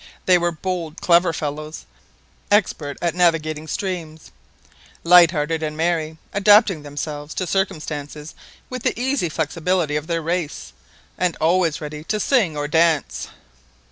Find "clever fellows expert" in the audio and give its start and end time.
0.99-2.97